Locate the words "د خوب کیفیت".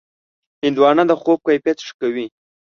1.07-1.77